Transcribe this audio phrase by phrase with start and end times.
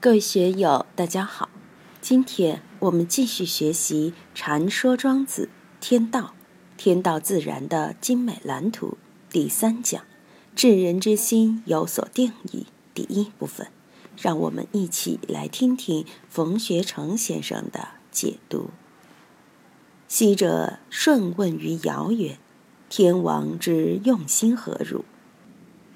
[0.00, 1.48] 各位学友，大家好。
[2.00, 5.48] 今天我们继续学习《禅说庄子
[5.80, 6.20] 天道》，
[6.76, 8.96] 天道自然的精美蓝图
[9.28, 10.04] 第三讲
[10.54, 13.66] “治人之心有所定义”第一部分。
[14.16, 18.70] 让我们一起来听听冯学成先生的解读。
[20.06, 22.38] 昔者舜问于尧曰
[22.88, 25.04] ：“天王之用心何如？”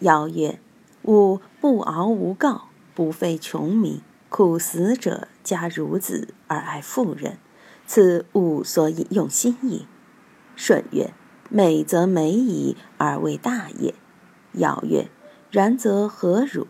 [0.00, 0.58] 尧曰
[1.04, 7.38] ：“吾不敖无告。”不废穷民，苦死者加孺子而爱妇人，
[7.86, 9.86] 此吾所以用心矣。
[10.56, 11.12] 舜曰
[11.48, 13.94] ：“美则美矣，而为大也。”
[14.54, 15.08] 尧曰
[15.50, 16.66] ：“然则何如？”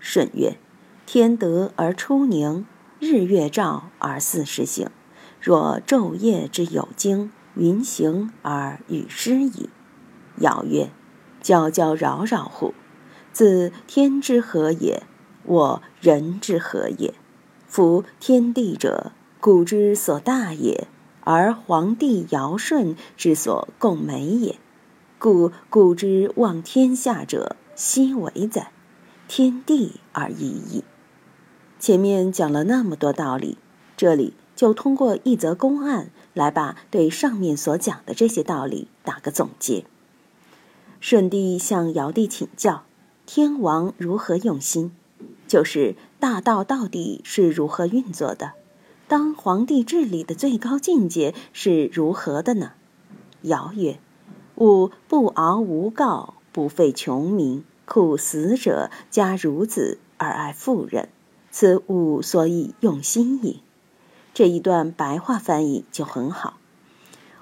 [0.00, 0.56] 舜曰
[1.06, 2.66] ：“天德而出宁，
[2.98, 4.90] 日月照而四时行。
[5.40, 9.68] 若昼夜之有经，云行而与失矣。”
[10.40, 10.90] 尧曰
[11.42, 12.74] ：“皎皎扰扰乎！
[13.32, 15.02] 自天之和也。”
[15.44, 17.14] 我人之何也？
[17.66, 20.86] 夫天地者，古之所大也，
[21.22, 24.56] 而皇帝尧舜之所共美也。
[25.18, 28.70] 故古之望天下者，奚为哉？
[29.26, 30.84] 天地而已矣。
[31.78, 33.58] 前面讲了那么多道理，
[33.96, 39.84] 这里就通过一则公案来把对上面所讲的这些道理打个总结。
[41.00, 42.84] 舜帝向尧帝请教，
[43.26, 44.92] 天王如何用心？
[45.46, 48.52] 就是大道到底是如何运作的？
[49.06, 52.72] 当皇帝治理的最高境界是如何的呢？
[53.42, 53.98] 尧曰
[54.56, 61.10] ：“吾不敖无告，不废穷民，苦死者加孺子而爱妇人，
[61.50, 63.60] 此吾所以用心矣。”
[64.32, 66.58] 这一段白话翻译就很好。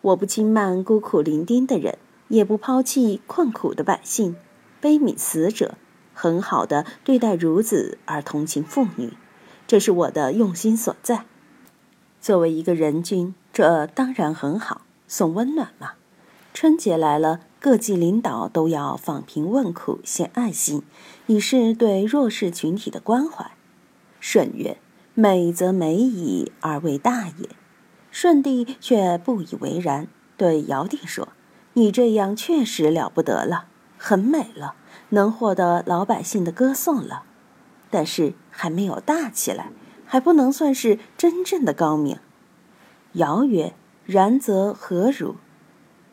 [0.00, 4.36] 我不轻慢孤苦伶仃的人，也不抛弃困苦的百姓，
[4.80, 5.74] 悲悯死者。
[6.20, 9.12] 很好的对待孺子而同情妇女，
[9.68, 11.26] 这是我的用心所在。
[12.20, 15.92] 作为一个人君，这当然很好，送温暖嘛。
[16.52, 20.82] 春节来了，各级领导都要访贫问苦，献爱心，
[21.28, 23.52] 以示对弱势群体的关怀。
[24.18, 24.78] 舜曰
[25.14, 27.48] ：“美则美矣，而为大也。”
[28.10, 31.28] 舜帝却不以为然，对尧帝说
[31.74, 33.66] ：“你这样确实了不得了，
[33.98, 34.76] 很美了。”
[35.10, 37.22] 能获得老百姓的歌颂了，
[37.90, 39.70] 但是还没有大起来，
[40.04, 42.18] 还不能算是真正的高明。
[43.14, 43.72] 尧曰
[44.04, 45.36] ：“然则何如？”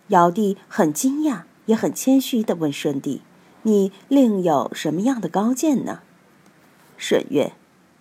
[0.08, 3.22] 尧帝很惊讶，也很谦虚地问舜帝
[3.64, 6.00] ：“你另有什么样的高见呢？”
[6.98, 7.52] 舜曰：“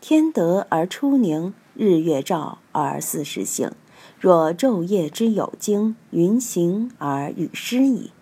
[0.00, 3.72] 天德而出宁，日月照而四时行。
[4.20, 8.12] 若昼夜之有经，云行而雨施矣。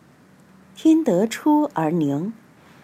[0.75, 2.33] 天德出而宁。”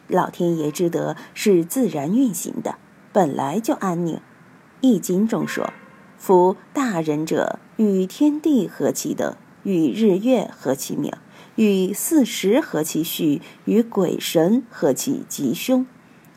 [0.09, 2.76] 老天爷之德是自然运行的，
[3.12, 4.16] 本来就安宁。
[4.81, 5.71] 《易经》中说
[6.16, 11.12] ：“夫大人者，与天地合其德，与日月合其名，
[11.56, 15.84] 与四时合其序，与鬼神合其吉凶。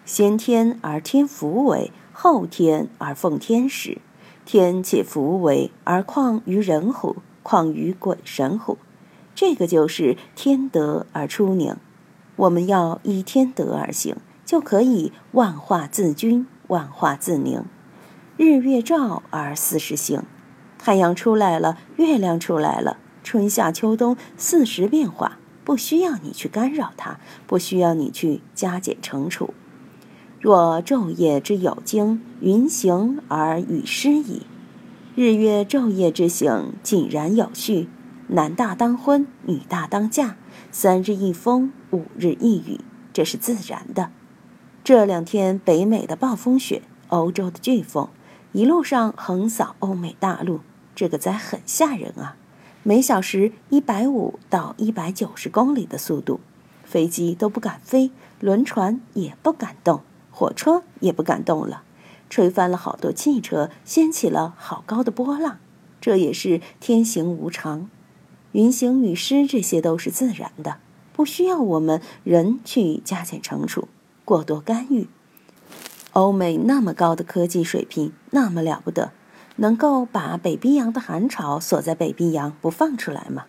[0.04, 4.00] 先天而天福为，后天而奉天时。
[4.44, 7.18] 天且福为，而况于人乎？
[7.44, 8.78] 况于鬼神乎？
[9.34, 11.76] 这个就是天德而出宁。”
[12.38, 14.16] 我们要依天德而行，
[14.46, 17.66] 就可以万化自均，万化自宁。
[18.38, 20.24] 日月照而四时行，
[20.80, 29.54] 太阳出来了，月亮出来了，春夏秋冬四时变化，不需要你去干扰它，不需要你去加减乘除。
[30.40, 34.42] 若昼夜之有经，云行而雨施矣。
[35.14, 37.90] 日月昼夜之行，井然有序。
[38.34, 40.38] 男大当婚，女大当嫁，
[40.72, 42.80] 三日一风，五日一雨，
[43.12, 44.10] 这是自然的。
[44.86, 48.08] 这两天北美的暴风雪，欧洲的飓风，
[48.54, 50.62] 一路上横扫欧美大陆，
[50.96, 52.38] 这个灾很吓人啊！
[52.84, 56.40] 每小时一百五到一百九十公里的速度，
[56.86, 61.84] 飞机都不敢飞，轮船也不敢动，火车也不敢动了，
[62.30, 65.58] 吹翻了好多汽车，掀起了好高的波浪，
[66.00, 67.90] 这也是天行无常。
[68.54, 70.78] 云行雨施，这些都是自然的，
[71.14, 73.88] 不需要我们人去加减乘除、
[74.26, 75.08] 过多干预。
[76.14, 79.14] 欧美那么高的科技水平，那么了不得，
[79.56, 83.46] 能够把北冰洋的寒潮锁在北冰洋不放出来吗？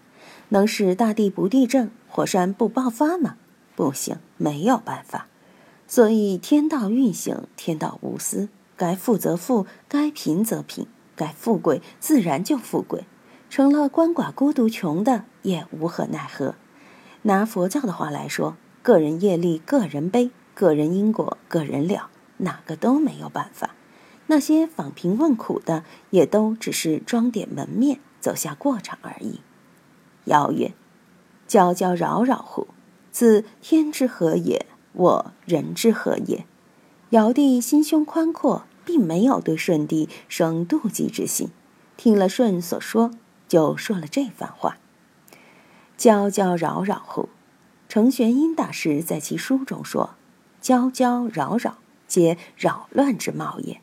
[0.51, 3.37] 能使大地不地震、火山不爆发吗？
[3.75, 5.27] 不行，没有办法。
[5.89, 13.05] 所以天道运行，天道无私，该富则富，该贫则贫，该富贵自然就富贵。
[13.53, 16.55] 成了鳏寡孤独穷的也无可奈何。
[17.25, 22.09] 拿佛教的话来说，个人业力个人背，个人因果个人了，
[22.39, 23.75] 哪个都没有办法。
[24.29, 29.41] 那些访贫问苦的，也都只是装点门面，走下过场而已。
[30.25, 30.73] 尧曰
[31.47, 32.69] ：“皎皎扰扰乎！
[33.11, 34.65] 自天之何也？
[34.95, 36.47] 我人之何也？”
[37.11, 41.51] 尧帝心胸宽阔，并没有对舜帝生妒忌之心。
[41.99, 43.11] 听了舜所说，
[43.53, 44.79] 就说了这番话
[45.99, 47.29] ：“皎皎扰扰乎！”
[47.87, 50.15] 程玄英大师在其书中说
[50.63, 51.77] ：“皎皎扰扰，
[52.09, 53.83] 皆扰乱之貌也。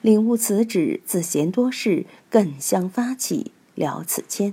[0.00, 4.52] 领悟此旨，自嫌多事，更相发起，了此谦。”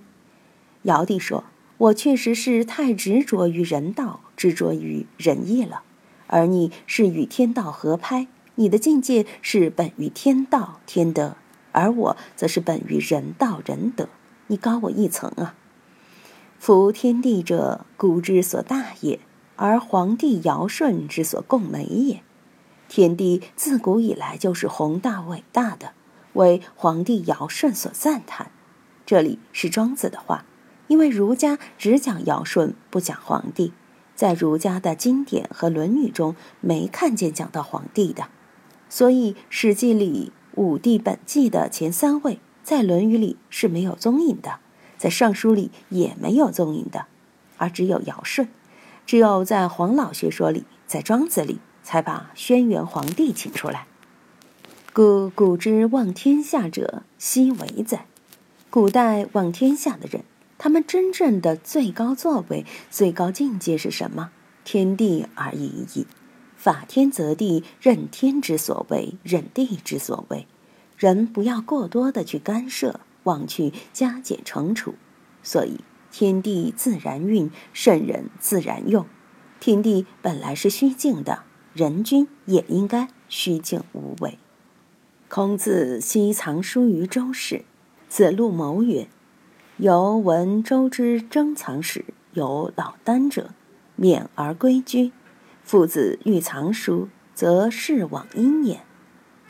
[0.83, 1.45] 尧帝说
[1.79, 5.81] ：“我确实是太执着于人道，执着于仁义了。
[6.27, 11.35] 而你是与天道合拍，你的境界是本于天道天德，
[11.71, 14.07] 而我则是本于人道人德，
[14.51, 15.55] 你高我一层啊。”
[16.59, 19.19] 夫天地者，古之所大也，
[19.55, 22.21] 而皇帝尧舜之所共美也。
[22.87, 25.93] 天地自古以来就是宏大伟大的，
[26.33, 28.51] 为皇帝尧舜所赞叹。
[29.05, 30.45] 这里是庄子的话，
[30.87, 33.71] 因为儒家只讲尧舜，不讲皇帝，
[34.13, 38.27] 在儒家的经典和《论语》中没看见讲到皇帝的，
[38.89, 44.59] 所以《史记》里五帝本纪的前三位，在《论语》里是没有踪影的。
[44.97, 47.07] 在尚书里也没有踪影的，
[47.57, 48.47] 而只有尧舜，
[49.07, 53.87] 只有在黄老学说里，在庄子里才把轩辕皇帝请出来。
[54.93, 58.05] 故古之望天下者，奚为哉？
[58.69, 60.23] 古代望天下的人，
[60.59, 64.29] 他们真正的最高作为、最高境界是什么？
[64.63, 66.05] 天地而已矣。
[66.55, 70.45] 法天则地，任天之所为，任地之所为。
[71.01, 72.99] 人不要过多的去干涉。
[73.23, 74.95] 忘去加减乘除，
[75.43, 79.05] 所以天地自然运，圣人自然用。
[79.59, 81.43] 天地本来是虚静的，
[81.75, 84.39] 人君也应该虚静无为。
[85.29, 87.63] 孔子昔藏书于周室，
[88.09, 89.07] 子路谋曰
[89.77, 93.51] ：“由闻周之珍藏史，有老聃者，
[93.95, 95.11] 免而归居。
[95.61, 98.81] 父子欲藏书，则事往因也。”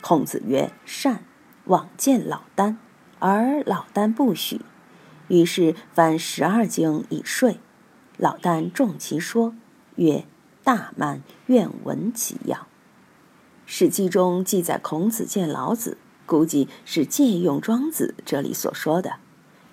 [0.02, 1.24] 孔子曰：“善。”
[1.64, 2.76] 往见老聃。
[3.18, 4.60] 而老聃不许，
[5.28, 7.54] 于是翻十二经以说。
[8.18, 9.54] 老聃重其说，
[9.96, 10.24] 曰
[10.62, 12.56] ：“大慢，愿闻其要。”
[13.64, 19.14] 《史记》中记载孔子见老子，估计是借用庄子这里所说的，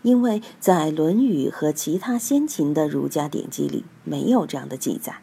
[0.04, 5.18] 因为在《论语》和其他先秦的儒家典籍里没有这样的记载。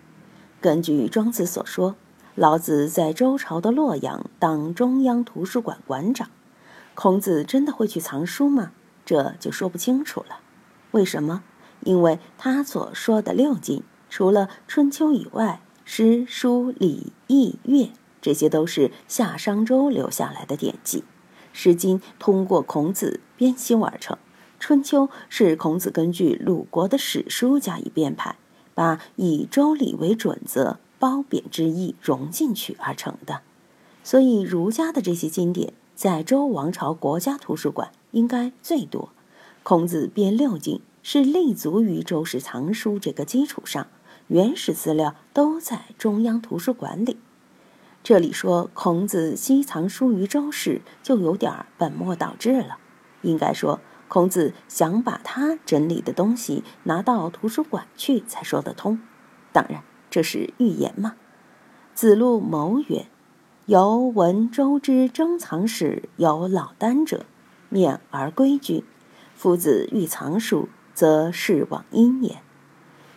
[0.61, 1.97] 根据庄子所说，
[2.35, 6.29] 老子在周朝的洛阳当中央图书馆馆长。
[6.97, 8.73] 孔子真的会去藏书吗？
[9.05, 10.41] 这就说不清楚了。
[10.93, 11.45] 为什么？
[11.85, 17.91] 因为他所说的六经，除了春秋以外，诗、书、礼、易、乐，
[18.23, 21.05] 这些都是夏商周留下来的典籍。
[21.53, 24.17] 诗经通过孔子编修而成，
[24.59, 28.37] 春秋是孔子根据鲁国的史书加以编排，
[28.75, 33.43] 把以周礼为准则、褒贬之意融进去而成的。
[34.03, 35.75] 所以，儒家的这些经典。
[35.97, 39.09] 在周王朝国家图书馆应该最多。
[39.63, 43.87] 孔子编六经是立足于周氏藏书这个基础上，
[44.27, 47.17] 原始资料都在中央图书馆里。
[48.05, 52.77] 这里说孔子西藏书于周氏，就有点本末倒置了。
[53.23, 59.01] 应该说，孔子想把他整理的东西拿到图书馆去才说得通。
[59.51, 61.15] 当然，这是预言嘛。
[61.95, 63.07] 子路谋曰。
[63.67, 67.27] 由闻周之珍藏史，有老聃者，
[67.69, 68.85] 免而归居。
[69.35, 72.39] 夫子欲藏书，则事往因也。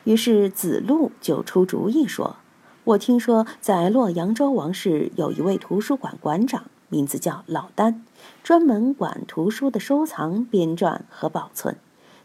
[0.06, 2.38] 于是子路就出主意说
[2.84, 8.02] ：“我听说在洛阳周王室有一位图书馆馆长，名字叫老聃，
[8.42, 11.78] 专门管图书的收藏、编撰和保存。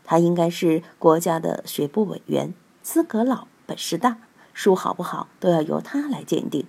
[0.02, 4.16] 他应该是国家的学部委员，资格老，本事大，
[4.54, 6.64] 书好不好都要由他来鉴定。”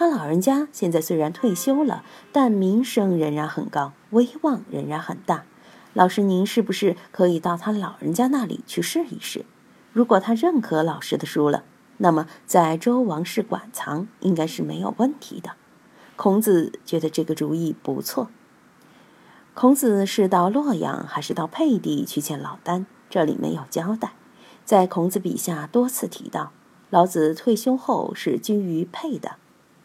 [0.00, 2.02] 他老人家现在虽然退休了，
[2.32, 5.44] 但名声仍然很高，威望仍然很大。
[5.92, 9.44] 老师，您是不是可以到他老人家那里去试一试？
[9.92, 11.64] 如果他认可老师的书了，
[11.98, 15.50] 那么在周王室馆藏应该是没有问题的。
[16.16, 18.30] 孔子觉得这个主意不错。
[19.52, 22.86] 孔子是到洛阳还是到沛地去见老聃？
[23.10, 24.14] 这里没有交代。
[24.64, 26.52] 在孔子笔下多次提到，
[26.88, 29.32] 老子退休后是居于沛的。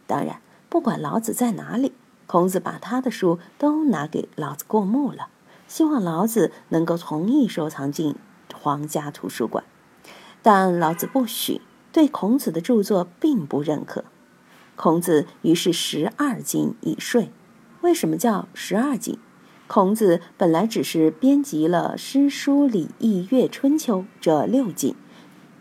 [0.07, 1.93] 当然，不管老子在哪里，
[2.27, 5.29] 孔子把他的书都拿给老子过目了，
[5.67, 8.15] 希望老子能够同意收藏进
[8.53, 9.63] 皇家图书馆。
[10.41, 14.05] 但老子不许，对孔子的著作并不认可。
[14.75, 17.29] 孔子于是十二经以说，
[17.81, 19.17] 为什么叫十二经？
[19.67, 24.95] 孔子本来只是编辑了诗、书、礼、易、乐、春秋这六经，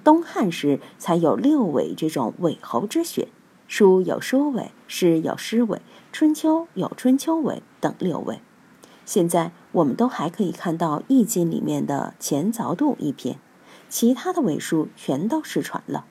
[0.03, 3.29] 东汉时才有六尾这种尾喉之学，
[3.76, 8.40] 书有书尾，诗有诗尾，春秋有春秋尾等六尾。
[9.04, 13.37] 现在我们都还可以看到《易经》里面的前凿度一篇，
[13.88, 16.04] 其他的尾数全都失传了。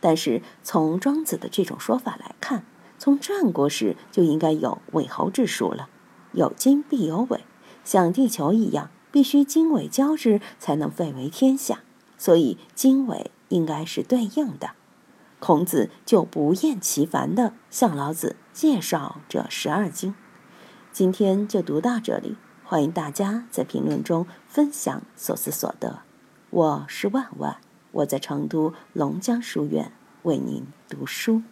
[0.00, 2.64] 但是从庄子的这种说法来看，
[2.96, 5.90] 从战国时就应该有尾侯之术了。
[6.32, 7.44] 有经必有尾，
[7.84, 11.80] 像地球一样，必须经纬交织才能废为天下，
[12.16, 14.70] 所以经纬应该是对应的。
[15.40, 20.14] 孔子就不厌其烦地向老子介绍这十二经。
[20.92, 26.00] 今天就读到这里，欢迎大家在评论中分享所思所得。
[26.50, 27.56] 我是万万，
[27.92, 29.92] 我在成都龙江书院
[30.24, 31.42] 为您读书。